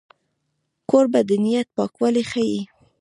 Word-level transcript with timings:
کوربه 0.89 1.21
د 1.29 1.31
نیت 1.43 1.67
پاکوالی 1.77 2.23
ښيي. 2.31 2.59